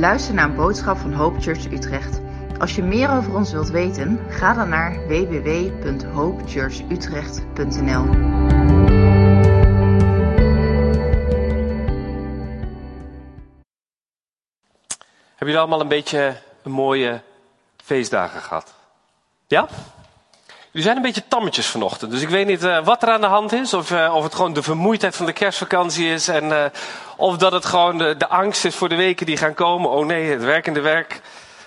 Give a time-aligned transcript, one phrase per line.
[0.00, 2.20] luistert naar een boodschap van Hope Church Utrecht.
[2.58, 8.04] Als je meer over ons wilt weten, ga dan naar www.hopechurchutrecht.nl.
[15.28, 17.20] Hebben jullie allemaal een beetje een mooie
[17.76, 18.74] feestdagen gehad?
[19.46, 19.68] Ja?
[20.72, 23.26] Jullie zijn een beetje tammetjes vanochtend, dus ik weet niet uh, wat er aan de
[23.26, 23.74] hand is.
[23.74, 26.28] Of, uh, of het gewoon de vermoeidheid van de kerstvakantie is.
[26.28, 26.64] En, uh,
[27.16, 29.90] of dat het gewoon de, de, angst is voor de weken die gaan komen.
[29.90, 31.20] Oh nee, het werkende werk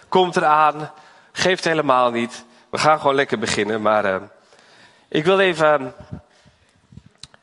[0.08, 0.92] komt eraan.
[1.32, 2.46] Geeft helemaal niet.
[2.70, 3.82] We gaan gewoon lekker beginnen.
[3.82, 4.22] Maar
[5.10, 5.94] ik wil even.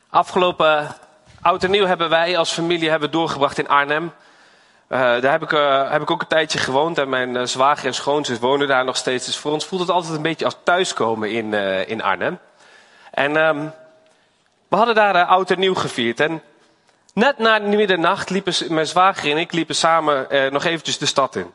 [0.09, 0.95] Afgelopen
[1.41, 4.11] oud en nieuw hebben wij als familie hebben doorgebracht in Arnhem.
[4.91, 5.49] Daar heb ik,
[5.91, 9.25] heb ik ook een tijdje gewoond en mijn zwager en schoonzus wonen daar nog steeds.
[9.25, 11.53] Dus voor ons voelt het altijd een beetje als thuiskomen in,
[11.87, 12.39] in Arnhem.
[13.11, 13.73] En um,
[14.67, 16.19] we hadden daar oud en nieuw gevierd.
[16.19, 16.41] En
[17.13, 21.51] net na middernacht liepen mijn zwager en ik liepen samen nog eventjes de stad in.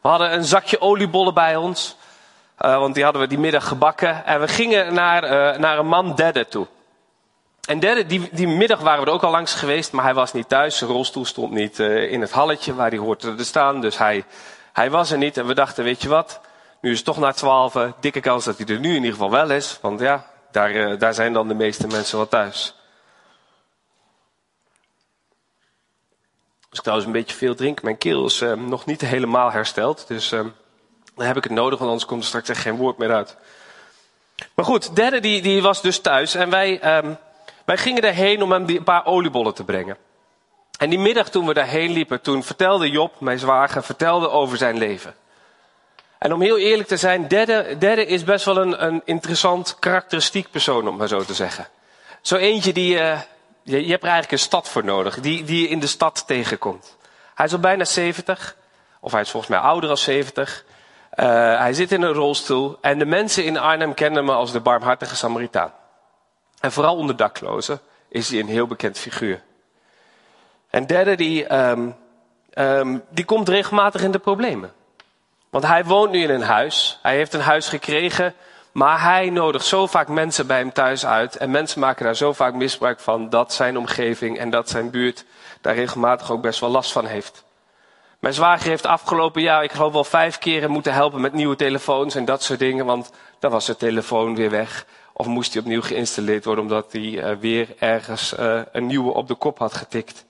[0.00, 1.96] We hadden een zakje oliebollen bij ons.
[2.56, 4.26] Want die hadden we die middag gebakken.
[4.26, 5.22] En we gingen naar,
[5.60, 6.66] naar een man derde toe.
[7.68, 10.32] En derde, die, die middag waren we er ook al langs geweest, maar hij was
[10.32, 10.78] niet thuis.
[10.78, 13.80] Zijn rolstoel stond niet uh, in het halletje waar hij hoorde te staan.
[13.80, 14.24] Dus hij,
[14.72, 15.36] hij was er niet.
[15.36, 16.40] En we dachten, weet je wat,
[16.80, 17.76] nu is het toch na twaalf.
[18.00, 19.78] Dikke kans dat hij er nu in ieder geval wel is.
[19.80, 22.74] Want ja, daar, daar zijn dan de meeste mensen wel thuis.
[26.70, 30.04] Als ik trouwens een beetje veel drink, mijn keel is nog niet helemaal hersteld.
[30.08, 33.14] Dus dan heb ik het nodig, want anders komt er straks echt geen woord meer
[33.14, 33.36] uit.
[34.54, 37.18] Maar goed, derde die, die was dus thuis en wij, um,
[37.70, 39.96] wij gingen erheen om hem een paar oliebollen te brengen.
[40.78, 44.78] En die middag toen we daarheen liepen, toen vertelde Job, mijn zwager, vertelde over zijn
[44.78, 45.14] leven.
[46.18, 50.50] En om heel eerlijk te zijn, derde, derde is best wel een, een interessant, karakteristiek
[50.50, 51.68] persoon, om maar zo te zeggen.
[52.20, 53.20] Zo eentje die, uh,
[53.62, 56.26] je, je hebt er eigenlijk een stad voor nodig, die, die je in de stad
[56.26, 56.96] tegenkomt.
[57.34, 58.56] Hij is al bijna 70,
[59.00, 60.64] of hij is volgens mij ouder dan 70.
[61.14, 64.60] Uh, hij zit in een rolstoel en de mensen in Arnhem kennen hem als de
[64.60, 65.72] barmhartige Samaritaan.
[66.60, 69.42] En vooral onder daklozen is hij een heel bekend figuur.
[70.70, 71.96] En derde, die, um,
[72.54, 74.72] um, die komt regelmatig in de problemen.
[75.50, 76.98] Want hij woont nu in een huis.
[77.02, 78.34] Hij heeft een huis gekregen
[78.72, 81.36] maar hij nodigt zo vaak mensen bij hem thuis uit.
[81.36, 85.24] En mensen maken daar zo vaak misbruik van dat zijn omgeving en dat zijn buurt
[85.60, 87.44] daar regelmatig ook best wel last van heeft.
[88.18, 92.14] Mijn zwager heeft afgelopen jaar, ik geloof wel vijf keren moeten helpen met nieuwe telefoons
[92.14, 92.86] en dat soort dingen.
[92.86, 94.86] Want dan was de telefoon weer weg.
[95.20, 99.28] Of moest hij opnieuw geïnstalleerd worden omdat hij uh, weer ergens uh, een nieuwe op
[99.28, 100.24] de kop had getikt.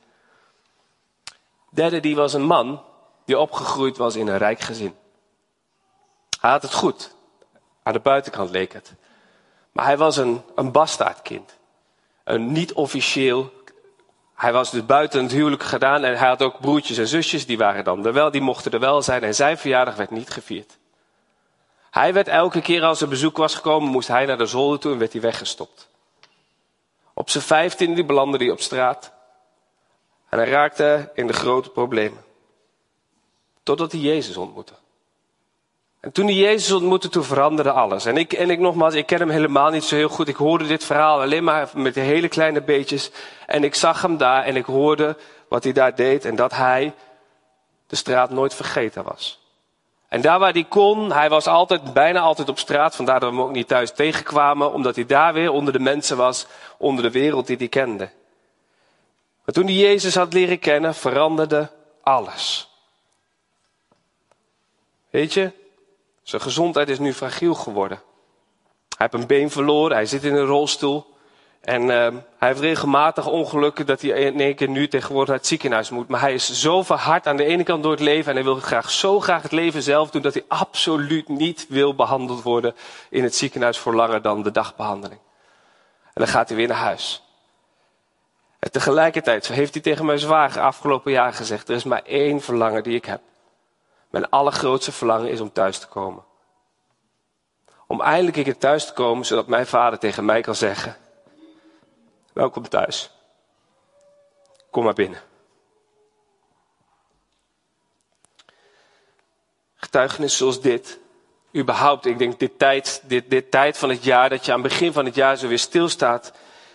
[1.70, 2.82] Derde, die was een man
[3.24, 4.94] die opgegroeid was in een rijk gezin.
[6.40, 7.14] Hij had het goed.
[7.82, 8.94] Aan de buitenkant leek het.
[9.72, 11.58] Maar hij was een, een bastaardkind.
[12.24, 13.52] Een niet officieel.
[14.34, 17.58] Hij was dus buiten het huwelijk gedaan en hij had ook broertjes en zusjes, die
[17.58, 20.78] waren dan er wel, die mochten er wel zijn en zijn verjaardag werd niet gevierd.
[21.90, 24.92] Hij werd elke keer als er bezoek was gekomen, moest hij naar de zolder toe
[24.92, 25.88] en werd hij weggestopt.
[27.14, 29.12] Op zijn vijftiende belandde hij op straat
[30.28, 32.24] en hij raakte in de grote problemen.
[33.62, 34.72] Totdat hij Jezus ontmoette.
[36.00, 38.04] En toen hij Jezus ontmoette, toen veranderde alles.
[38.04, 40.28] En ik, en ik nogmaals, ik ken hem helemaal niet zo heel goed.
[40.28, 43.10] Ik hoorde dit verhaal alleen maar met de hele kleine beetjes.
[43.46, 45.16] En ik zag hem daar en ik hoorde
[45.48, 46.24] wat hij daar deed.
[46.24, 46.94] En dat hij
[47.86, 49.39] de straat nooit vergeten was.
[50.10, 52.96] En daar waar hij kon, hij was altijd, bijna altijd op straat.
[52.96, 54.72] Vandaar dat we hem ook niet thuis tegenkwamen.
[54.72, 56.46] Omdat hij daar weer onder de mensen was,
[56.78, 58.10] onder de wereld die hij kende.
[59.44, 61.70] Maar toen hij Jezus had leren kennen, veranderde
[62.02, 62.70] alles.
[65.10, 65.52] Weet je,
[66.22, 68.02] zijn gezondheid is nu fragiel geworden.
[68.96, 71.14] Hij heeft een been verloren, hij zit in een rolstoel.
[71.60, 71.88] En uh,
[72.38, 76.08] hij heeft regelmatig ongelukken dat hij in één keer nu tegenwoordig naar het ziekenhuis moet.
[76.08, 78.54] Maar hij is zo verhard aan de ene kant door het leven en hij wil
[78.54, 82.74] graag zo graag het leven zelf doen dat hij absoluut niet wil behandeld worden
[83.10, 85.20] in het ziekenhuis voor langer dan de dagbehandeling.
[86.04, 87.22] En dan gaat hij weer naar huis.
[88.58, 92.82] En tegelijkertijd heeft hij tegen mijn zwager afgelopen jaar gezegd, er is maar één verlangen
[92.82, 93.20] die ik heb.
[94.10, 96.24] Mijn allergrootste verlangen is om thuis te komen.
[97.86, 100.96] Om eindelijk een keer thuis te komen, zodat mijn vader tegen mij kan zeggen:
[102.40, 103.10] Welkom thuis.
[104.70, 105.20] Kom maar binnen.
[109.74, 110.98] Getuigenis zoals dit,
[111.56, 114.68] überhaupt, ik denk dit tijd, dit, dit tijd van het jaar, dat je aan het
[114.68, 116.32] begin van het jaar zo weer stilstaat,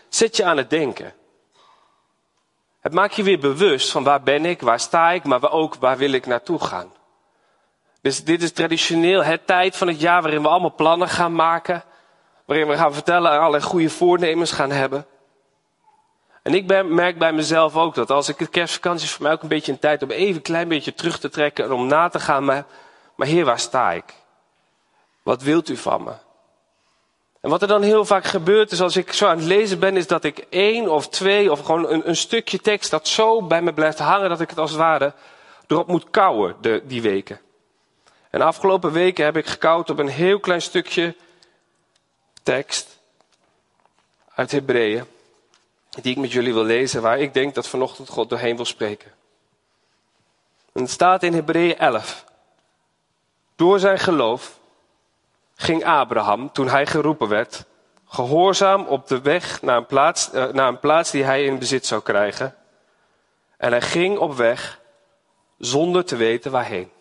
[0.10, 1.14] zet je aan het denken.
[2.80, 5.98] Het maakt je weer bewust van waar ben ik, waar sta ik, maar ook waar
[5.98, 6.94] wil ik naartoe gaan.
[8.02, 11.84] Dus dit is traditioneel het tijd van het jaar waarin we allemaal plannen gaan maken.
[12.46, 15.08] Waarin we gaan vertellen en allerlei goede voornemens gaan hebben.
[16.46, 19.32] En ik ben, merk bij mezelf ook dat als ik de kerstvakantie is voor mij
[19.32, 21.88] ook een beetje een tijd om even een klein beetje terug te trekken en om
[21.88, 22.66] na te gaan, maar,
[23.16, 24.04] maar Heer, waar sta ik?
[25.24, 26.12] Wat wilt u van me?
[27.42, 29.98] En wat er dan heel vaak gebeurt is als ik zo aan het lezen ben,
[29.98, 33.62] is dat ik één of twee of gewoon een, een stukje tekst dat zo bij
[33.62, 35.14] me blijft hangen dat ik het als het ware
[35.68, 37.40] erop moet kouwen de, die weken.
[38.30, 41.16] En de afgelopen weken heb ik gekauwd op een heel klein stukje
[42.44, 43.00] tekst
[44.36, 45.06] uit Hebreeën,
[46.02, 49.12] die ik met jullie wil lezen, waar ik denk dat vanochtend God doorheen wil spreken.
[50.74, 52.26] En het staat in Hebreeën 11.
[53.56, 54.60] Door zijn geloof
[55.56, 57.66] ging Abraham, toen hij geroepen werd,
[58.08, 61.86] gehoorzaam op de weg naar een plaats, uh, naar een plaats die hij in bezit
[61.86, 62.56] zou krijgen.
[63.58, 64.80] En hij ging op weg
[65.58, 66.92] zonder te weten waarheen.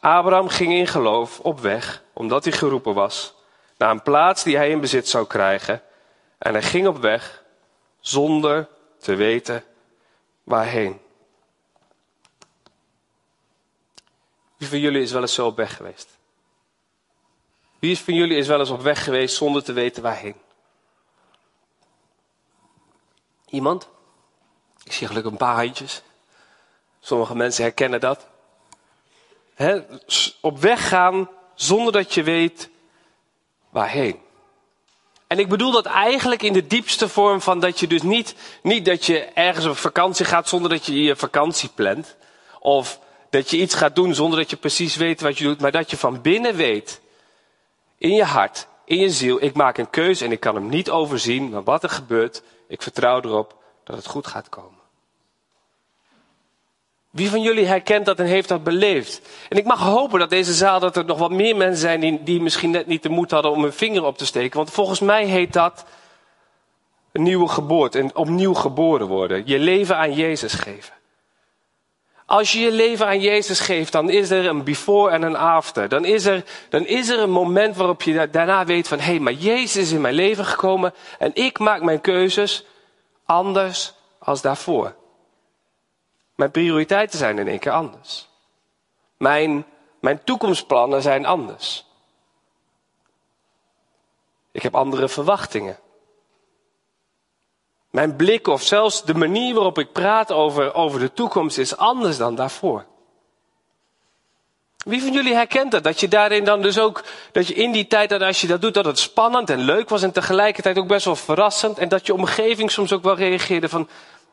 [0.00, 3.34] Abraham ging in geloof op weg, omdat hij geroepen was,
[3.78, 5.82] naar een plaats die hij in bezit zou krijgen.
[6.38, 7.44] En hij ging op weg
[8.00, 9.64] zonder te weten
[10.42, 11.00] waarheen.
[14.56, 16.18] Wie van jullie is wel eens zo op weg geweest?
[17.78, 20.36] Wie van jullie is wel eens op weg geweest zonder te weten waarheen?
[23.48, 23.88] Iemand?
[24.84, 26.02] Ik zie gelukkig een paar handjes.
[27.00, 28.26] Sommige mensen herkennen dat.
[30.40, 32.70] op weg gaan zonder dat je weet
[33.70, 34.18] waarheen.
[35.26, 38.84] En ik bedoel dat eigenlijk in de diepste vorm van dat je dus niet, niet
[38.84, 42.16] dat je ergens op vakantie gaat zonder dat je je vakantie plant.
[42.60, 43.00] Of
[43.30, 45.90] dat je iets gaat doen zonder dat je precies weet wat je doet, maar dat
[45.90, 47.00] je van binnen weet,
[47.98, 50.90] in je hart, in je ziel, ik maak een keuze en ik kan hem niet
[50.90, 54.77] overzien, maar wat er gebeurt, ik vertrouw erop dat het goed gaat komen.
[57.18, 59.20] Wie van jullie herkent dat en heeft dat beleefd?
[59.48, 62.22] En ik mag hopen dat deze zaal, dat er nog wat meer mensen zijn die,
[62.22, 64.56] die misschien net niet de moed hadden om hun vinger op te steken.
[64.56, 65.84] Want volgens mij heet dat
[67.12, 69.42] een nieuwe geboorte, en opnieuw geboren worden.
[69.46, 70.94] Je leven aan Jezus geven.
[72.26, 75.88] Als je je leven aan Jezus geeft, dan is er een before en een after.
[75.88, 79.18] Dan is er, dan is er een moment waarop je daarna weet van, hé, hey,
[79.18, 82.64] maar Jezus is in mijn leven gekomen en ik maak mijn keuzes
[83.24, 84.94] anders als daarvoor.
[86.38, 88.28] Mijn prioriteiten zijn in één keer anders.
[89.16, 89.66] Mijn,
[90.00, 91.84] mijn toekomstplannen zijn anders.
[94.52, 95.78] Ik heb andere verwachtingen.
[97.90, 102.16] Mijn blik of zelfs de manier waarop ik praat over, over de toekomst is anders
[102.16, 102.84] dan daarvoor.
[104.76, 105.84] Wie van jullie herkent dat?
[105.84, 108.60] Dat je daarin dan dus ook, dat je in die tijd dat als je dat
[108.60, 111.78] doet, dat het spannend en leuk was en tegelijkertijd ook best wel verrassend.
[111.78, 113.88] En dat je omgeving soms ook wel reageerde van,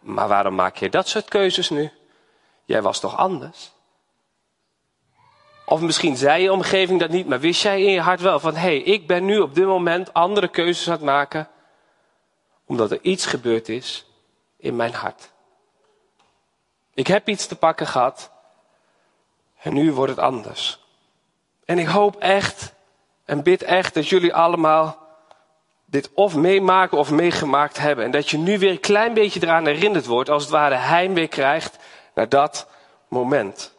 [0.05, 1.91] maar waarom maak je dat soort keuzes nu?
[2.65, 3.71] Jij was toch anders?
[5.65, 8.53] Of misschien zei je omgeving dat niet, maar wist jij in je hart wel van,
[8.53, 11.49] hé, hey, ik ben nu op dit moment andere keuzes aan het maken
[12.65, 14.05] omdat er iets gebeurd is
[14.57, 15.31] in mijn hart.
[16.93, 18.31] Ik heb iets te pakken gehad
[19.61, 20.79] en nu wordt het anders.
[21.65, 22.73] En ik hoop echt
[23.25, 25.04] en bid echt dat jullie allemaal
[25.95, 28.05] dit of meemaken of meegemaakt hebben.
[28.05, 31.27] En dat je nu weer een klein beetje eraan herinnerd wordt, als het ware heimwee
[31.27, 31.77] krijgt
[32.15, 32.67] naar dat
[33.09, 33.73] moment.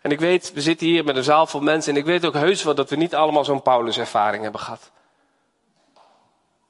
[0.00, 2.34] En ik weet, we zitten hier met een zaal vol mensen en ik weet ook
[2.34, 4.90] heus wel dat we niet allemaal zo'n Paulus-ervaring hebben gehad.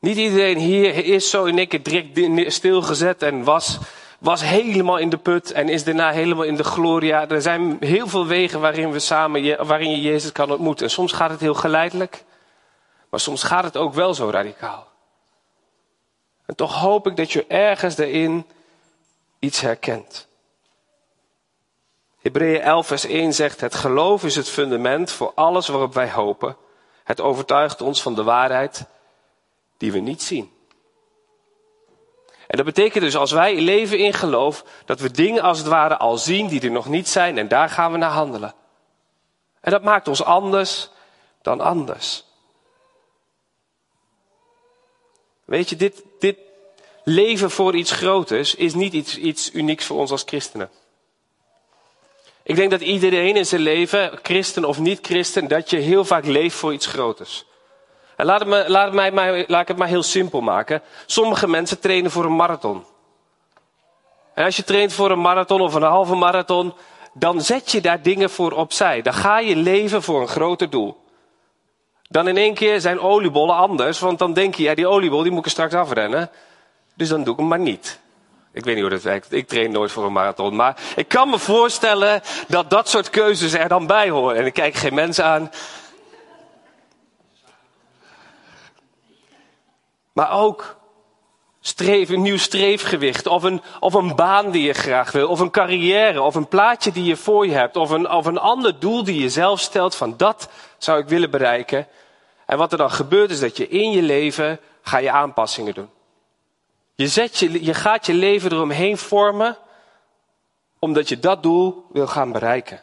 [0.01, 3.79] Niet iedereen hier is zo in één keer direct stilgezet en was,
[4.19, 7.29] was helemaal in de put en is daarna helemaal in de gloria.
[7.29, 10.85] Er zijn heel veel wegen waarin, we samen, waarin je Jezus kan ontmoeten.
[10.87, 12.25] En soms gaat het heel geleidelijk,
[13.13, 14.87] maar soms gaat het ook wel zo radicaal.
[16.47, 18.47] En toch hoop ik dat je ergens daarin
[19.39, 20.29] iets herkent.
[22.19, 26.57] Hebreeën 11 vers 1 zegt, het geloof is het fundament voor alles waarop wij hopen.
[27.05, 28.85] Het overtuigt ons van de waarheid
[29.77, 30.53] die we niet zien.
[32.47, 35.97] En dat betekent dus als wij leven in geloof, dat we dingen als het ware
[35.97, 38.55] al zien die er nog niet zijn en daar gaan we naar handelen.
[39.61, 40.91] En dat maakt ons anders
[41.43, 42.31] dan anders.
[45.45, 46.37] Weet je, dit, dit
[47.05, 50.71] leven voor iets groters is niet iets, iets unieks voor ons als christenen.
[52.43, 56.25] Ik denk dat iedereen in zijn leven, christen of niet christen, dat je heel vaak
[56.25, 57.45] leeft voor iets groters.
[58.17, 60.83] En laat, me, laat, mij, laat ik het maar heel simpel maken.
[61.07, 62.85] Sommige mensen trainen voor een marathon.
[64.35, 66.75] En als je traint voor een marathon of een halve marathon,
[67.15, 69.03] dan zet je daar dingen voor opzij.
[69.03, 71.02] Dan ga je leven voor een groter doel.
[72.13, 75.33] Dan in één keer zijn oliebollen anders, want dan denk je, ja, die oliebol die
[75.33, 76.31] moet ik straks afrennen.
[76.95, 78.01] Dus dan doe ik hem maar niet.
[78.53, 79.33] Ik weet niet hoe dat werkt.
[79.33, 80.57] Ik train nooit voor een marathon.
[80.57, 84.37] Maar ik kan me voorstellen dat dat soort keuzes er dan bij horen.
[84.37, 85.51] En ik kijk geen mensen aan.
[90.13, 90.77] Maar ook
[91.61, 95.51] streef, een nieuw streefgewicht, of een, of een baan die je graag wil, of een
[95.51, 99.05] carrière, of een plaatje die je voor je hebt, of een, of een ander doel
[99.05, 101.87] die je zelf stelt van dat zou ik willen bereiken.
[102.53, 105.91] En wat er dan gebeurt is dat je in je leven ga je aanpassingen doen.
[106.95, 109.59] Je, zet je, je gaat je leven eromheen vormen
[110.79, 112.83] omdat je dat doel wil gaan bereiken.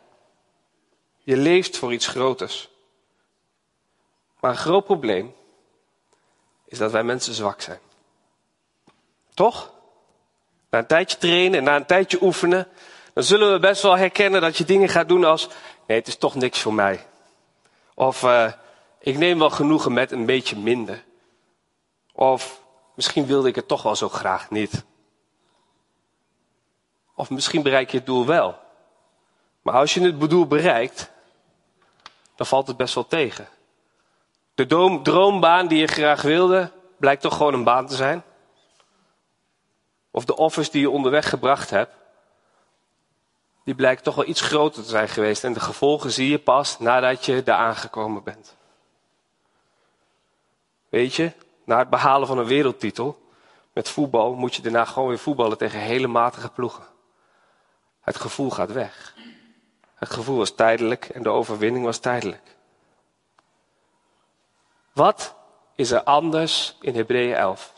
[1.18, 2.70] Je leeft voor iets groters.
[4.40, 5.36] Maar een groot probleem
[6.66, 7.80] is dat wij mensen zwak zijn.
[9.34, 9.72] Toch?
[10.70, 12.68] Na een tijdje trainen en na een tijdje oefenen,
[13.14, 15.48] dan zullen we best wel herkennen dat je dingen gaat doen als,
[15.88, 17.06] nee, het is toch niks voor mij.
[17.94, 18.52] Of, uh,
[19.00, 21.06] ik neem wel genoegen met een beetje minder.
[22.14, 22.64] Of,
[22.96, 24.86] misschien wilde ik het toch wel zo graag niet.
[27.16, 28.60] Of misschien bereik je het doel wel.
[29.62, 31.12] Maar als je het doel bereikt,
[32.36, 33.48] dan valt het best wel tegen.
[34.56, 38.24] De droombaan die je graag wilde, blijkt toch gewoon een baan te zijn.
[40.12, 41.94] Of de offers die je onderweg gebracht hebt,
[43.64, 45.44] die blijkt toch wel iets groter te zijn geweest.
[45.44, 48.58] En de gevolgen zie je pas nadat je daar aangekomen bent.
[50.90, 51.32] Weet je,
[51.64, 53.28] na het behalen van een wereldtitel
[53.74, 56.84] met voetbal moet je daarna gewoon weer voetballen tegen hele matige ploegen.
[58.02, 59.16] Het gevoel gaat weg.
[59.96, 62.56] Het gevoel was tijdelijk en de overwinning was tijdelijk.
[64.94, 65.36] Wat
[65.76, 67.74] is er anders in Hebreeën 11?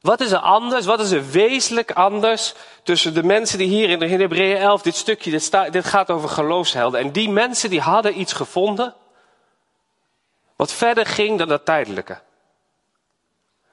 [0.00, 0.86] Wat is er anders?
[0.86, 5.30] Wat is er wezenlijk anders tussen de mensen die hier in Hebreeën 11, dit stukje,
[5.30, 7.00] dit, dit gaat over geloofshelden.
[7.00, 8.94] En die mensen die hadden iets gevonden
[10.60, 12.18] wat verder ging dan dat tijdelijke.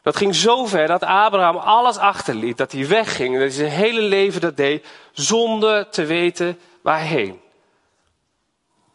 [0.01, 4.01] Dat ging zo ver dat Abraham alles achterliet, dat hij wegging, dat hij zijn hele
[4.01, 7.41] leven dat deed, zonder te weten waarheen.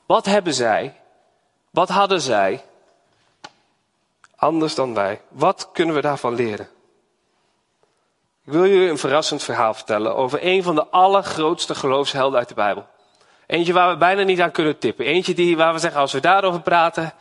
[0.06, 1.00] Wat hebben zij?
[1.70, 2.64] Wat hadden zij?
[4.37, 5.20] Anders dan wij.
[5.28, 6.68] Wat kunnen we daarvan leren?
[8.44, 12.54] Ik wil jullie een verrassend verhaal vertellen over een van de allergrootste geloofshelden uit de
[12.54, 12.87] Bijbel.
[13.46, 15.06] Eentje waar we bijna niet aan kunnen tippen.
[15.06, 17.14] Eentje die, waar we zeggen, als we daarover praten,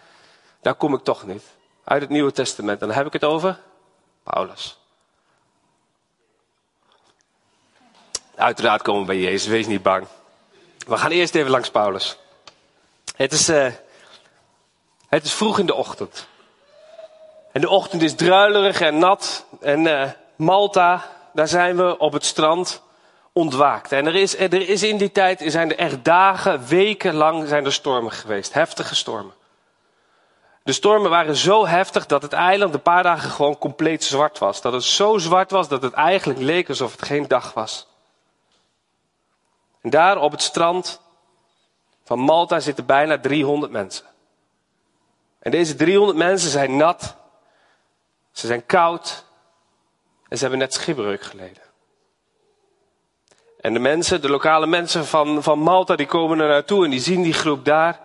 [0.62, 1.44] daar kom ik toch niet.
[1.84, 2.80] Uit het Nieuwe Testament.
[2.80, 3.60] dan heb ik het over
[4.24, 4.80] Paulus.
[8.36, 10.08] Uiteraard komen we bij Jezus, wees niet bang.
[10.88, 12.18] We gaan eerst even langs Paulus.
[13.16, 13.68] Het is, uh,
[15.08, 16.28] het is vroeg in de ochtend.
[17.52, 19.46] En de ochtend is druilerig en nat.
[19.60, 22.82] En uh, Malta, daar zijn we op het strand
[23.34, 23.92] ontwaakt.
[23.92, 27.66] En er is, er is in die tijd zijn er echt dagen, weken lang zijn
[27.66, 28.54] er stormen geweest.
[28.54, 29.34] Heftige stormen.
[30.64, 34.62] De stormen waren zo heftig dat het eiland een paar dagen gewoon compleet zwart was.
[34.62, 37.88] Dat het zo zwart was dat het eigenlijk leek alsof het geen dag was.
[39.82, 41.02] En daar op het strand
[42.04, 44.06] van Malta zitten bijna 300 mensen.
[45.40, 47.16] En deze 300 mensen zijn nat,
[48.32, 49.26] ze zijn koud
[50.28, 51.64] en ze hebben net schipbreuk geleden.
[53.62, 57.00] En de mensen, de lokale mensen van, van Malta, die komen er naartoe en die
[57.00, 58.00] zien die groep daar.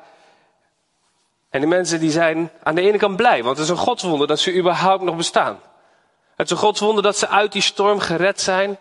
[1.57, 4.27] En die mensen die zijn aan de ene kant blij, want het is een godswonder
[4.27, 5.61] dat ze überhaupt nog bestaan.
[6.35, 8.79] Het is een godswonder dat ze uit die storm gered zijn.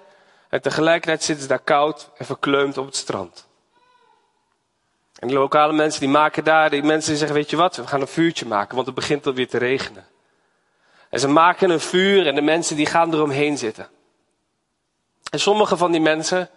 [0.49, 3.47] En tegelijkertijd zitten ze daar koud en verkleumd op het strand.
[5.19, 7.87] En die lokale mensen die maken daar, die mensen die zeggen, weet je wat, we
[7.87, 10.05] gaan een vuurtje maken, want het begint alweer te regenen.
[11.09, 13.87] En ze maken een vuur en de mensen die gaan eromheen zitten.
[15.31, 16.49] En sommige van die mensen,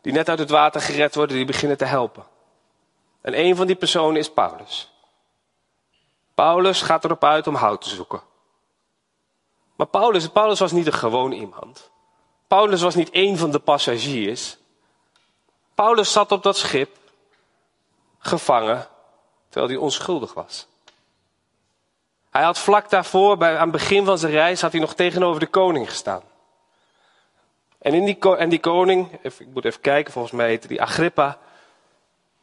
[0.00, 2.24] die net uit het water gered worden, die beginnen te helpen.
[3.20, 4.92] En een van die personen is Paulus.
[6.38, 8.20] Paulus gaat erop uit om hout te zoeken.
[9.76, 11.90] Maar Paulus, Paulus was niet een gewoon iemand.
[12.46, 14.58] Paulus was niet één van de passagiers.
[15.74, 16.96] Paulus zat op dat schip,
[18.18, 18.88] gevangen,
[19.48, 20.66] terwijl hij onschuldig was.
[22.30, 25.40] Hij had vlak daarvoor, bij, aan het begin van zijn reis, had hij nog tegenover
[25.40, 26.22] de koning gestaan.
[27.78, 31.38] En, in die, en die koning, ik moet even kijken, volgens mij heette die Agrippa.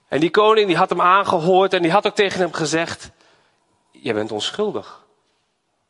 [0.07, 3.13] En die koning die had hem aangehoord en die had ook tegen hem gezegd,
[4.05, 5.05] je bent onschuldig.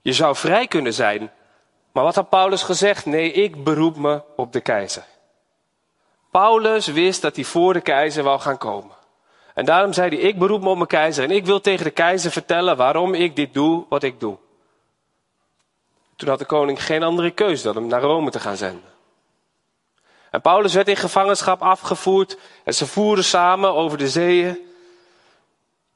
[0.01, 1.31] Je zou vrij kunnen zijn.
[1.91, 3.05] Maar wat had Paulus gezegd?
[3.05, 5.05] Nee, ik beroep me op de keizer.
[6.31, 8.95] Paulus wist dat hij voor de keizer wou gaan komen.
[9.53, 11.91] En daarom zei hij, ik beroep me op mijn keizer en ik wil tegen de
[11.91, 14.37] keizer vertellen waarom ik dit doe wat ik doe.
[16.15, 18.93] Toen had de koning geen andere keus dan hem naar Rome te gaan zenden.
[20.31, 24.59] En Paulus werd in gevangenschap afgevoerd en ze voeren samen over de zeeën.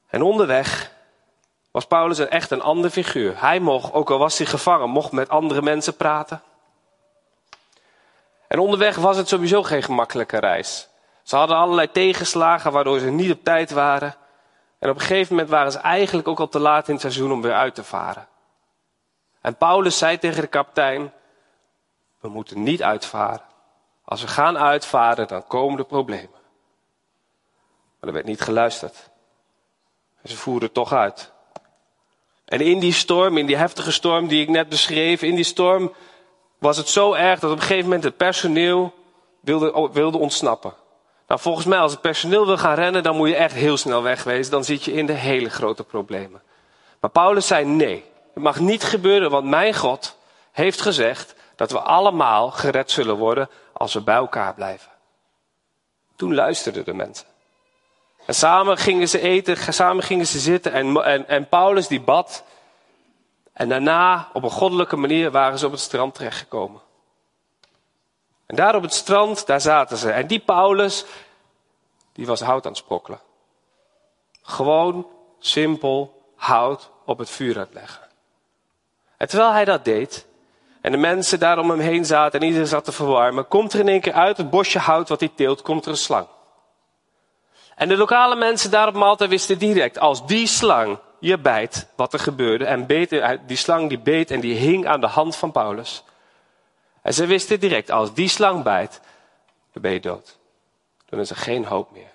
[0.08, 0.98] En onderweg
[1.70, 3.40] was Paulus echt een ander figuur.
[3.40, 6.42] Hij mocht, ook al was hij gevangen, mocht met andere mensen praten.
[8.46, 10.88] En onderweg was het sowieso geen gemakkelijke reis.
[11.22, 14.14] Ze hadden allerlei tegenslagen waardoor ze niet op tijd waren.
[14.78, 17.32] En op een gegeven moment waren ze eigenlijk ook al te laat in het seizoen
[17.32, 18.28] om weer uit te varen.
[19.40, 21.12] En Paulus zei tegen de kapitein:
[22.20, 23.42] We moeten niet uitvaren.
[24.04, 26.40] Als we gaan uitvaren, dan komen de problemen.
[27.98, 29.10] Maar er werd niet geluisterd.
[30.24, 31.32] Ze voeren toch uit.
[32.50, 35.92] En in die storm, in die heftige storm die ik net beschreef, in die storm
[36.58, 38.94] was het zo erg dat op een gegeven moment het personeel
[39.40, 40.74] wilde, wilde ontsnappen.
[41.26, 44.02] Nou, volgens mij, als het personeel wil gaan rennen, dan moet je echt heel snel
[44.02, 44.52] wegwezen.
[44.52, 46.42] Dan zit je in de hele grote problemen.
[47.00, 48.04] Maar Paulus zei nee.
[48.34, 50.16] Het mag niet gebeuren, want mijn God
[50.52, 54.90] heeft gezegd dat we allemaal gered zullen worden als we bij elkaar blijven.
[56.16, 57.26] Toen luisterden de mensen.
[58.26, 62.44] En samen gingen ze eten, samen gingen ze zitten en, en, en Paulus die bad.
[63.52, 66.80] En daarna, op een goddelijke manier, waren ze op het strand terechtgekomen.
[68.46, 70.10] En daar op het strand, daar zaten ze.
[70.10, 71.04] En die Paulus,
[72.12, 73.20] die was hout aan het sprokkelen.
[74.42, 75.06] Gewoon,
[75.38, 78.08] simpel, hout op het vuur uitleggen.
[79.16, 80.26] En terwijl hij dat deed,
[80.80, 83.80] en de mensen daar om hem heen zaten en iedereen zat te verwarmen, komt er
[83.80, 86.26] in één keer uit het bosje hout wat hij teelt, komt er een slang.
[87.80, 92.12] En de lokale mensen daar op Malta wisten direct, als die slang je bijt, wat
[92.12, 95.52] er gebeurde, en beet, die slang die beet en die hing aan de hand van
[95.52, 96.04] Paulus.
[97.02, 99.00] En ze wisten direct, als die slang bijt,
[99.72, 100.38] dan ben je dood.
[101.08, 102.12] Dan is er geen hoop meer.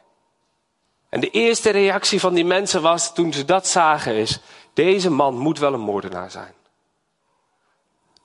[1.10, 4.40] En de eerste reactie van die mensen was, toen ze dat zagen, is,
[4.74, 6.54] deze man moet wel een moordenaar zijn.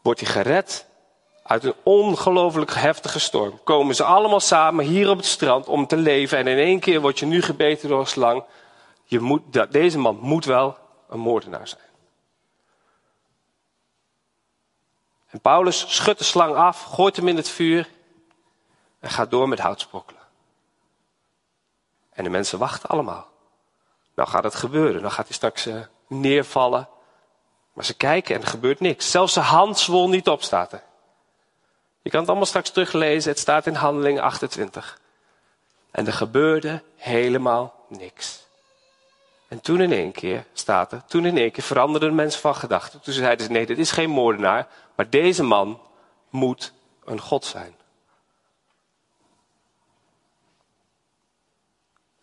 [0.03, 0.87] Wordt hij gered
[1.50, 3.61] uit een ongelooflijk heftige storm.
[3.64, 6.38] Komen ze allemaal samen hier op het strand om te leven.
[6.38, 8.45] En in één keer word je nu gebeten door een slang.
[9.04, 10.76] Je moet, deze man moet wel
[11.09, 11.83] een moordenaar zijn.
[15.26, 17.88] En Paulus schudt de slang af, gooit hem in het vuur
[19.00, 20.23] en gaat door met hout sprokkelen.
[22.12, 23.28] En de mensen wachten allemaal.
[24.14, 26.88] Nou gaat het gebeuren, dan gaat hij straks uh, neervallen.
[27.73, 29.11] Maar ze kijken en er gebeurt niks.
[29.11, 30.88] Zelfs zijn hand zwol niet op, staat er.
[32.02, 35.00] Je kan het allemaal straks teruglezen, het staat in handeling 28.
[35.91, 38.49] En er gebeurde helemaal niks.
[39.49, 43.00] En toen in één keer, staat er, toen in één keer veranderden mensen van gedachten.
[43.00, 45.80] Toen zeiden ze, nee, dit is geen moordenaar, maar deze man
[46.28, 46.73] moet
[47.04, 47.76] een God zijn.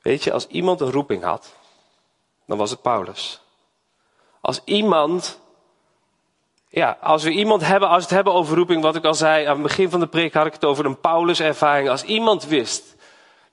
[0.02, 1.56] Weet je, als iemand een roeping had,
[2.46, 3.42] dan was het Paulus.
[4.42, 5.40] Als iemand,
[6.70, 9.46] ja, als we iemand hebben, als we het hebben over roeping, wat ik al zei,
[9.46, 11.90] aan het begin van de preek had ik het over een Paulus-ervaring.
[11.90, 12.96] Als iemand wist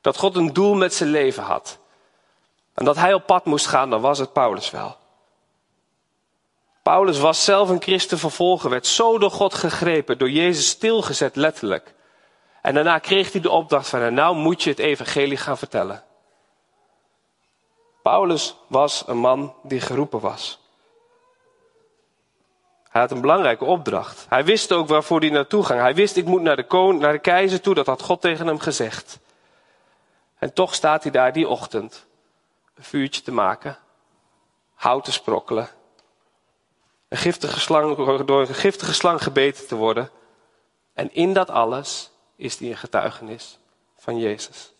[0.00, 1.78] dat God een doel met zijn leven had,
[2.74, 4.96] en dat hij op pad moest gaan, dan was het Paulus wel.
[6.82, 11.94] Paulus was zelf een christen vervolger, werd zo door God gegrepen, door Jezus stilgezet letterlijk.
[12.62, 16.04] En daarna kreeg hij de opdracht van, nou moet je het evangelie gaan vertellen.
[18.02, 20.63] Paulus was een man die geroepen was.
[22.94, 24.26] Hij had een belangrijke opdracht.
[24.28, 25.80] Hij wist ook waarvoor hij naartoe ging.
[25.80, 28.46] Hij wist, ik moet naar de, koning, naar de keizer toe, dat had God tegen
[28.46, 29.18] hem gezegd.
[30.38, 32.06] En toch staat hij daar die ochtend
[32.74, 33.78] een vuurtje te maken,
[34.74, 35.68] hout te sprokkelen,
[37.08, 40.10] een giftige slang, door een giftige slang gebeten te worden.
[40.92, 43.58] En in dat alles is hij een getuigenis
[43.96, 44.72] van Jezus.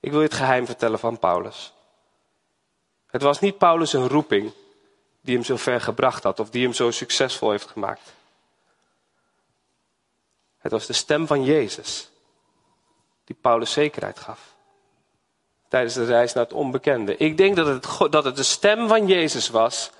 [0.00, 1.72] Ik wil je het geheim vertellen van Paulus.
[3.06, 4.52] Het was niet Paulus een roeping
[5.22, 8.12] die hem zo ver gebracht had of die hem zo succesvol heeft gemaakt.
[10.58, 12.10] Het was de stem van Jezus
[13.24, 14.52] die Paulus zekerheid gaf
[15.72, 17.16] tijdens de reis naar het onbekende.
[17.16, 19.90] Ik denk dat het, dat het de stem van Jezus was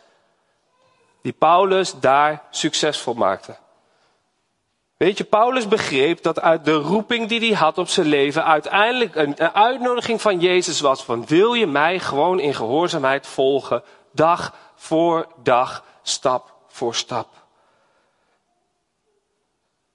[1.22, 3.56] die Paulus daar succesvol maakte.
[4.96, 9.14] Weet je, Paulus begreep dat uit de roeping die hij had op zijn leven uiteindelijk
[9.14, 14.54] een, een uitnodiging van Jezus was van wil je mij gewoon in gehoorzaamheid volgen, dag
[14.82, 17.28] voor dag, stap voor stap.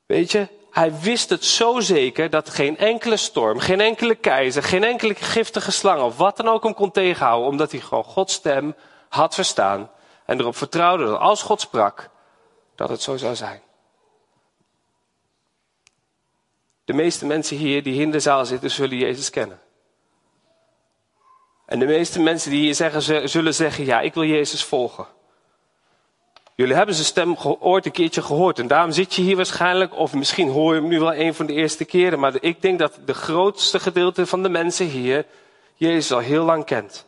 [0.06, 4.84] Weet je, hij wist het zo zeker dat geen enkele storm, geen enkele keizer, geen
[4.84, 8.76] enkele giftige slang of wat dan ook hem kon tegenhouden, omdat hij gewoon Gods stem
[9.10, 9.92] had verstaan
[10.26, 12.10] en erop vertrouwde dat als God sprak,
[12.76, 13.62] dat het zo zou zijn.
[16.86, 19.62] De meeste mensen hier die in de zaal zitten, zullen Jezus kennen.
[21.68, 25.08] En de meeste mensen die hier zeggen, zullen zeggen, ja, ik wil Jezus volgen.
[26.56, 28.60] Jullie hebben zijn stem ooit een keertje gehoord.
[28.60, 31.46] En daarom zit je hier waarschijnlijk, of misschien hoor je hem nu wel een van
[31.46, 32.20] de eerste keren.
[32.20, 35.26] Maar ik denk dat de grootste gedeelte van de mensen hier
[35.76, 37.06] Jezus al heel lang kent.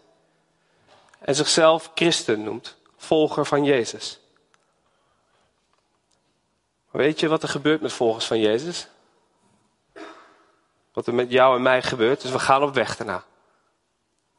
[1.19, 4.19] En zichzelf christen noemt, volger van Jezus.
[6.91, 8.87] Maar weet je wat er gebeurt met volgers van Jezus?
[10.93, 13.23] Wat er met jou en mij gebeurt, dus we gaan op weg daarna.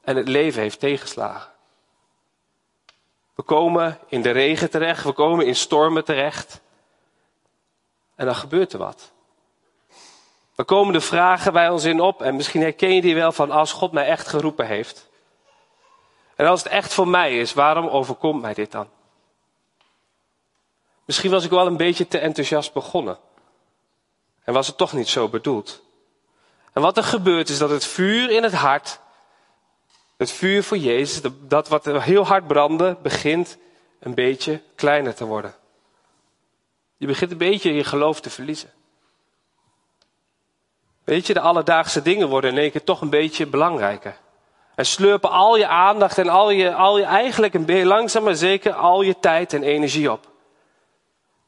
[0.01, 1.53] En het leven heeft tegenslagen.
[3.35, 6.61] We komen in de regen terecht, we komen in stormen terecht.
[8.15, 9.13] En dan gebeurt er wat.
[10.55, 13.51] Dan komen de vragen bij ons in op en misschien herken je die wel van
[13.51, 15.09] als God mij echt geroepen heeft.
[16.37, 18.89] En als het echt voor mij is, waarom overkomt mij dit dan?
[21.05, 23.19] Misschien was ik wel een beetje te enthousiast begonnen.
[24.45, 25.83] En was het toch niet zo bedoeld.
[26.73, 29.01] En wat er gebeurt is dat het vuur in het hart,
[30.21, 33.59] het vuur voor Jezus, dat wat heel hard brandde, begint
[34.01, 35.55] een beetje kleiner te worden.
[36.97, 38.71] Je begint een beetje je geloof te verliezen.
[41.05, 44.17] Weet je, de alledaagse dingen worden in één keer toch een beetje belangrijker.
[44.75, 48.37] En slurpen al je aandacht en al je, al je eigenlijk een beetje langzaam maar
[48.37, 50.31] zeker al je tijd en energie op.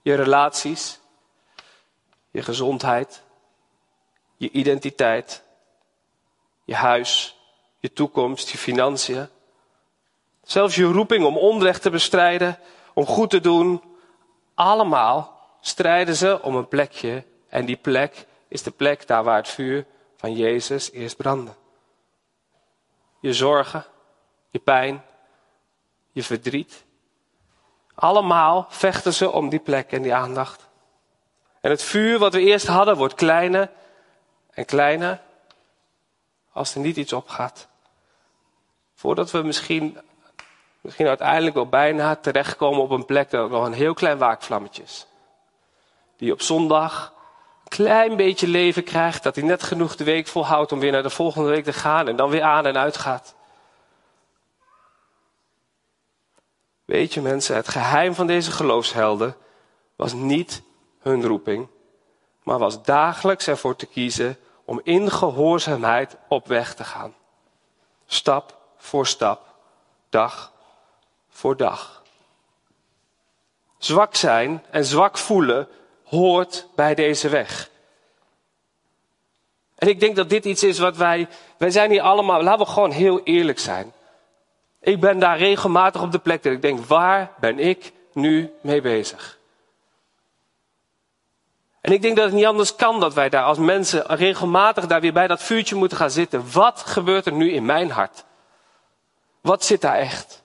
[0.02, 1.00] Je relaties,
[2.30, 3.22] je gezondheid,
[4.37, 5.44] je identiteit,
[6.64, 7.37] je huis,
[7.83, 9.29] je toekomst, je financiën.
[10.42, 12.59] Zelfs je roeping om onrecht te bestrijden,
[12.95, 13.83] om goed te doen.
[14.55, 17.25] Allemaal strijden ze om een plekje.
[17.49, 21.53] En die plek is de plek daar waar het vuur van Jezus eerst brandde.
[23.21, 23.85] Je zorgen,
[24.51, 25.05] je pijn,
[26.12, 26.85] je verdriet.
[27.95, 30.68] Allemaal vechten ze om die plek en die aandacht.
[31.61, 33.71] En het vuur wat we eerst hadden wordt kleiner
[34.51, 35.21] en kleiner
[36.53, 37.71] als er niet iets opgaat.
[39.03, 39.99] Voordat we misschien,
[40.81, 45.07] misschien uiteindelijk wel bijna terechtkomen op een plek dat nog een heel klein waakvlammetje is.
[46.17, 47.12] Die op zondag
[47.62, 51.03] een klein beetje leven krijgt, dat hij net genoeg de week volhoudt om weer naar
[51.03, 53.35] de volgende week te gaan en dan weer aan en uit gaat.
[56.85, 59.37] Weet je mensen, het geheim van deze geloofshelden
[59.97, 60.62] was niet
[61.01, 61.69] hun roeping,
[62.43, 67.15] maar was dagelijks ervoor te kiezen om in gehoorzaamheid op weg te gaan.
[68.07, 69.40] Stap voor stap,
[70.09, 70.53] dag
[71.31, 72.03] voor dag.
[73.79, 75.68] Zwak zijn en zwak voelen
[76.05, 77.71] hoort bij deze weg.
[79.75, 82.73] En ik denk dat dit iets is wat wij, wij zijn hier allemaal, laten we
[82.73, 83.92] gewoon heel eerlijk zijn.
[84.81, 88.81] Ik ben daar regelmatig op de plek dat ik denk, waar ben ik nu mee
[88.81, 89.38] bezig?
[91.81, 95.01] En ik denk dat het niet anders kan dat wij daar als mensen regelmatig daar
[95.01, 96.53] weer bij dat vuurtje moeten gaan zitten.
[96.53, 98.25] Wat gebeurt er nu in mijn hart?
[99.42, 100.42] Wat zit daar echt?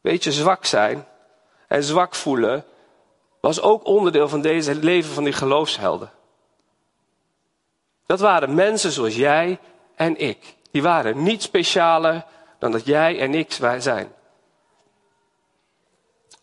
[0.00, 1.06] Weet je, zwak zijn
[1.68, 2.64] en zwak voelen
[3.40, 6.10] was ook onderdeel van deze leven van die geloofshelden.
[8.06, 9.58] Dat waren mensen zoals jij
[9.94, 10.56] en ik.
[10.70, 12.24] Die waren niet specialer
[12.58, 14.12] dan dat jij en ik zijn.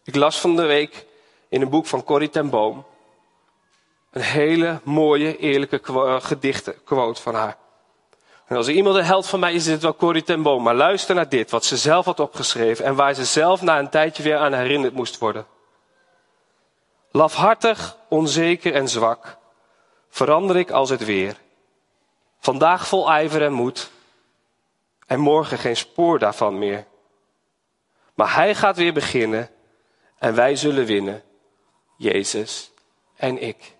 [0.04, 1.06] Ik las van de week
[1.49, 2.86] in een boek van Corrie ten Boom
[4.12, 7.58] een hele mooie, eerlijke eh, gedichte quote van haar.
[8.50, 10.64] En als er iemand een held van mij is, is het wel Corrie ten Boom.
[10.64, 13.90] Maar luister naar dit, wat ze zelf had opgeschreven en waar ze zelf na een
[13.90, 15.46] tijdje weer aan herinnerd moest worden.
[17.12, 19.38] Lafhartig, onzeker en zwak
[20.10, 21.38] verander ik als het weer.
[22.40, 23.92] Vandaag vol ijver en moed
[25.06, 26.86] en morgen geen spoor daarvan meer.
[28.14, 29.50] Maar hij gaat weer beginnen
[30.18, 31.24] en wij zullen winnen,
[31.98, 32.72] Jezus
[33.16, 33.78] en ik.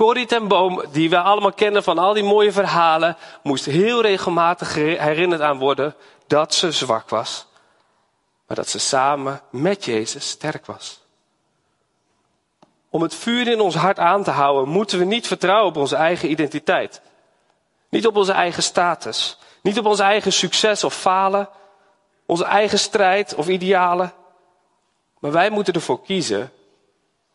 [0.00, 4.74] Corrie ten Boom, die we allemaal kennen van al die mooie verhalen, moest heel regelmatig
[4.74, 5.94] herinnerd aan worden
[6.26, 7.46] dat ze zwak was,
[8.46, 11.02] maar dat ze samen met Jezus sterk was.
[12.90, 15.96] Om het vuur in ons hart aan te houden, moeten we niet vertrouwen op onze
[15.96, 17.00] eigen identiteit.
[17.88, 19.38] Niet op onze eigen status.
[19.62, 21.48] Niet op ons eigen succes of falen.
[22.26, 24.12] Onze eigen strijd of idealen.
[25.18, 26.52] Maar wij moeten ervoor kiezen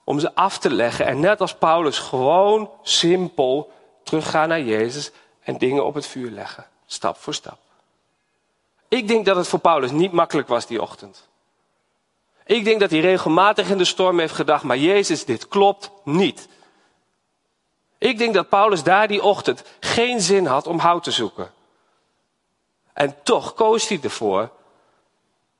[0.05, 3.71] om ze af te leggen en net als Paulus gewoon simpel
[4.03, 5.11] teruggaan naar Jezus
[5.43, 6.65] en dingen op het vuur leggen.
[6.85, 7.57] Stap voor stap.
[8.87, 11.27] Ik denk dat het voor Paulus niet makkelijk was die ochtend.
[12.45, 16.47] Ik denk dat hij regelmatig in de storm heeft gedacht, maar Jezus, dit klopt niet.
[17.97, 21.51] Ik denk dat Paulus daar die ochtend geen zin had om hout te zoeken.
[22.93, 24.51] En toch koos hij ervoor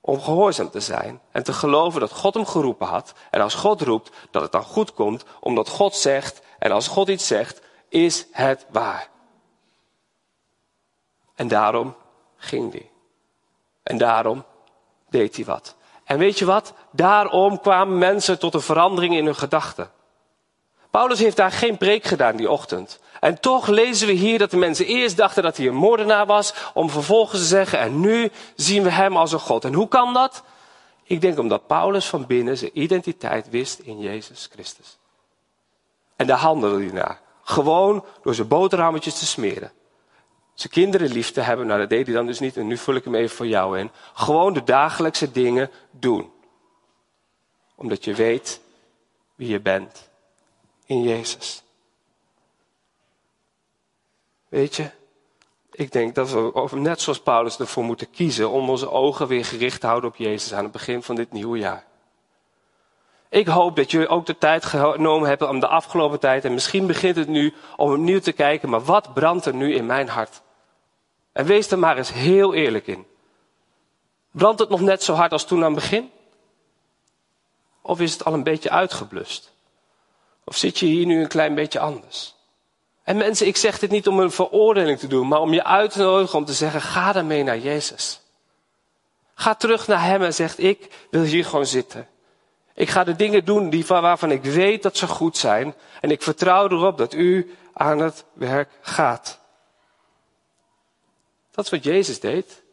[0.08, 3.14] om gehoorzaam te zijn en te geloven dat God hem geroepen had.
[3.32, 7.08] En als God roept, dat het dan goed komt, omdat God zegt, en als God
[7.08, 9.10] iets zegt, is het waar.
[11.36, 11.96] En daarom
[12.38, 12.90] ging hij.
[13.84, 14.46] En daarom
[15.10, 15.76] deed hij wat.
[16.04, 16.74] En weet je wat?
[16.92, 19.92] Daarom kwamen mensen tot een verandering in hun gedachten.
[20.92, 23.00] Paulus heeft daar geen preek gedaan die ochtend.
[23.26, 26.54] En toch lezen we hier dat de mensen eerst dachten dat hij een moordenaar was,
[26.74, 29.66] om vervolgens te zeggen, en nu zien we hem als een God.
[29.66, 30.44] En hoe kan dat?
[31.04, 34.98] Ik denk omdat Paulus van binnen zijn identiteit wist in Jezus Christus.
[36.16, 37.22] En daar handelde hij naar.
[37.44, 39.72] Gewoon door zijn boterhammetjes te smeren.
[40.54, 42.96] Zijn kinderen lief te hebben, nou dat deed hij dan dus niet en nu vul
[42.96, 43.92] ik hem even voor jou in.
[44.14, 46.32] Gewoon de dagelijkse dingen doen.
[47.76, 48.62] Omdat je weet
[49.36, 50.10] wie je bent
[50.86, 51.65] in Jezus.
[54.56, 54.90] Weet je,
[55.72, 59.82] ik denk dat we net zoals Paulus ervoor moeten kiezen om onze ogen weer gericht
[59.82, 61.86] te houden op Jezus aan het begin van dit nieuwe jaar.
[63.30, 66.88] Ik hoop dat jullie ook de tijd genomen hebben om de afgelopen tijd, en misschien
[66.88, 70.42] begint het nu, om opnieuw te kijken, maar wat brandt er nu in mijn hart?
[71.32, 73.06] En wees er maar eens heel eerlijk in.
[74.32, 76.12] Brandt het nog net zo hard als toen aan het begin?
[77.82, 79.54] Of is het al een beetje uitgeblust?
[80.44, 82.35] Of zit je hier nu een klein beetje anders?
[83.06, 85.92] En mensen, ik zeg dit niet om een veroordeling te doen, maar om je uit
[85.92, 88.22] te nodigen om te zeggen, ga daarmee naar Jezus.
[89.36, 92.08] Ga terug naar Hem en zeg, ik wil hier gewoon zitten.
[92.74, 95.76] Ik ga de dingen doen die, waarvan ik weet dat ze goed zijn.
[96.02, 99.40] En ik vertrouw erop dat u aan het werk gaat.
[101.52, 102.64] Dat is wat Jezus deed.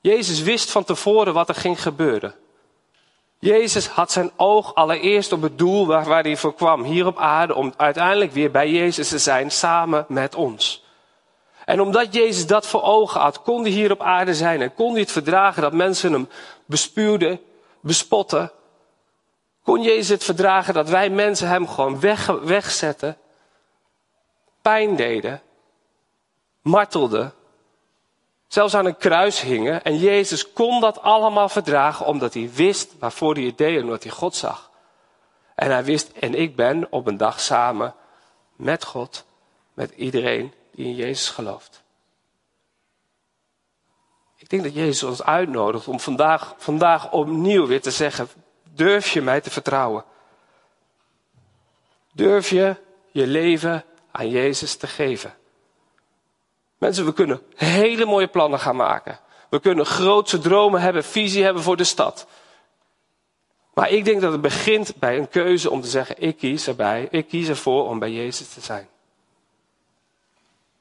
[0.00, 2.34] Jezus wist van tevoren wat er ging gebeuren.
[3.44, 7.54] Jezus had zijn oog allereerst op het doel waar, hij voor kwam, hier op aarde,
[7.54, 10.84] om uiteindelijk weer bij Jezus te zijn, samen met ons.
[11.64, 14.90] En omdat Jezus dat voor ogen had, kon hij hier op aarde zijn en kon
[14.90, 16.28] hij het verdragen dat mensen hem
[16.64, 17.40] bespuwden,
[17.80, 18.52] bespotten.
[19.62, 23.16] Kon Jezus het verdragen dat wij mensen hem gewoon weg, wegzetten,
[24.62, 25.42] pijn deden,
[26.62, 27.32] martelden,
[28.54, 29.82] zelfs aan een kruis hingen.
[29.82, 34.02] En Jezus kon dat allemaal verdragen omdat hij wist waarvoor hij het deed en omdat
[34.02, 34.70] hij God zag.
[35.54, 37.94] En hij wist, en ik ben op een dag samen
[38.56, 39.24] met God,
[39.74, 41.82] met iedereen die in Jezus gelooft.
[44.36, 48.28] Ik denk dat Jezus ons uitnodigt om vandaag, vandaag opnieuw weer te zeggen,
[48.70, 50.04] durf je mij te vertrouwen?
[52.12, 52.76] Durf je
[53.10, 55.34] je leven aan Jezus te geven?
[56.78, 59.20] Mensen, we kunnen hele mooie plannen gaan maken.
[59.48, 62.26] We kunnen grootse dromen hebben, visie hebben voor de stad.
[63.74, 67.08] Maar ik denk dat het begint bij een keuze om te zeggen: ik kies erbij,
[67.10, 68.88] ik kies ervoor om bij Jezus te zijn.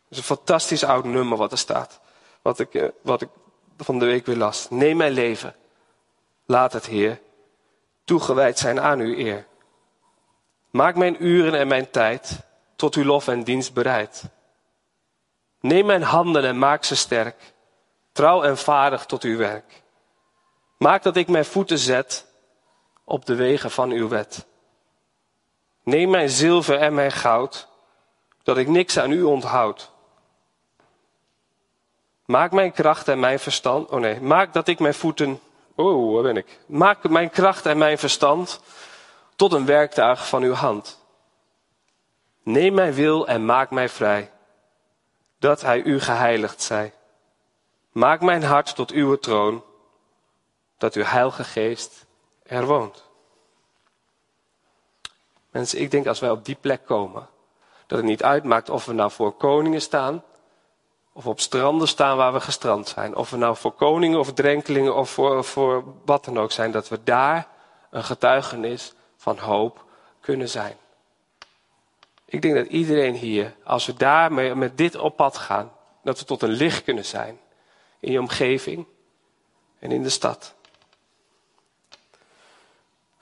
[0.04, 2.00] Het is een fantastisch oud nummer wat er staat.
[2.42, 3.30] Wat ik, eh, wat ik
[3.78, 4.70] van de week weer las.
[4.70, 5.56] Neem mijn leven.
[6.46, 7.20] Laat het, Heer,
[8.04, 9.46] toegewijd zijn aan uw eer.
[10.70, 12.40] Maak mijn uren en mijn tijd
[12.76, 14.24] tot uw lof en dienst bereid.
[15.64, 17.54] Neem mijn handen en maak ze sterk,
[18.12, 19.84] trouw en vaardig tot uw werk.
[20.78, 22.26] Maak dat ik mijn voeten zet
[23.04, 24.46] op de wegen van uw wet.
[25.84, 27.68] Neem mijn zilver en mijn goud,
[28.44, 29.92] dat ik niks aan u onthoud.
[32.26, 33.90] Maak mijn kracht en mijn verstand.
[33.90, 35.40] Oh nee, maak dat ik mijn voeten.
[35.76, 36.60] Oh, waar ben ik?
[36.66, 38.62] Maak mijn kracht en mijn verstand
[39.36, 41.06] tot een werktuig van uw hand.
[42.44, 44.33] Neem mijn wil en maak mij vrij
[45.44, 46.94] dat hij u geheiligd zij.
[47.92, 49.64] Maak mijn hart tot uw troon,
[50.78, 52.06] dat uw heilige geest
[52.44, 53.04] er woont.
[55.50, 57.28] Mensen, ik denk als wij op die plek komen,
[57.88, 60.24] dat het niet uitmaakt of we nou voor koningen staan,
[61.14, 63.16] of op stranden staan waar we gestrand zijn.
[63.16, 66.88] Of we nou voor koningen of drenkelingen of voor, voor wat dan ook zijn, dat
[66.88, 67.48] we daar
[67.90, 69.86] een getuigenis van hoop
[70.20, 70.78] kunnen zijn.
[72.34, 75.72] Ik denk dat iedereen hier, als we daarmee met dit op pad gaan,
[76.04, 77.40] dat we tot een licht kunnen zijn
[78.00, 78.86] in je omgeving
[79.80, 80.54] en in de stad.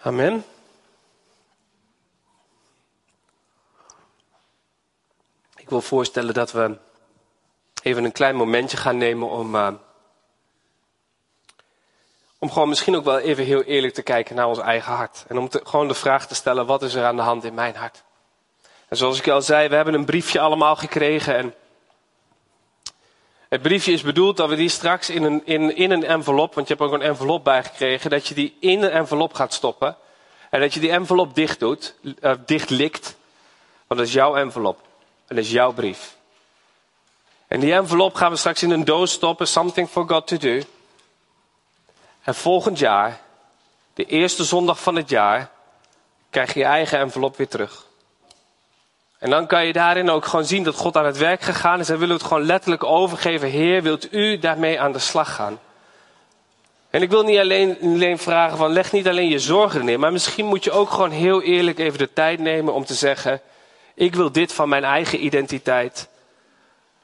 [0.02, 0.45] Amen.
[5.56, 6.78] Ik wil voorstellen dat we
[7.84, 9.74] even een klein momentje gaan nemen om, uh,
[12.38, 15.26] om gewoon misschien ook wel even heel eerlijk te kijken naar ons eigen hart.
[15.28, 17.54] En om te, gewoon de vraag te stellen, wat is er aan de hand in
[17.54, 18.04] mijn hart?
[18.91, 21.36] En zoals ik al zei, we hebben een briefje allemaal gekregen.
[21.36, 21.54] En
[23.49, 26.67] het briefje is bedoeld dat we die straks in een, in, in een envelop, want
[26.67, 29.97] je hebt ook een envelop bijgekregen, dat je die in een envelop gaat stoppen.
[30.49, 33.15] En dat je die envelop dicht doet, uh, dicht likt.
[33.88, 34.80] Want dat is jouw envelop.
[35.27, 36.15] En dat is jouw brief.
[37.47, 40.62] En die envelop gaan we straks in een doos stoppen, something for God to do.
[42.23, 43.21] En volgend jaar,
[43.93, 45.51] de eerste zondag van het jaar,
[46.30, 47.89] krijg je je eigen envelop weer terug.
[49.21, 51.89] En dan kan je daarin ook gewoon zien dat God aan het werk gegaan is.
[51.89, 53.49] En willen we het gewoon letterlijk overgeven.
[53.49, 55.60] Heer, wilt u daarmee aan de slag gaan?
[56.89, 59.99] En ik wil niet alleen, alleen vragen van leg niet alleen je zorgen neer.
[59.99, 63.41] Maar misschien moet je ook gewoon heel eerlijk even de tijd nemen om te zeggen.
[63.93, 66.10] Ik wil dit van mijn eigen identiteit.